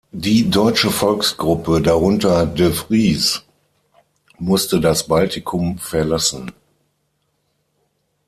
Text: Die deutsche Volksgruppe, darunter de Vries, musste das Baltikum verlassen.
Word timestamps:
Die 0.13 0.49
deutsche 0.49 0.89
Volksgruppe, 0.89 1.79
darunter 1.79 2.47
de 2.47 2.71
Vries, 2.73 3.43
musste 4.39 4.81
das 4.81 5.05
Baltikum 5.05 5.77
verlassen. 5.77 6.51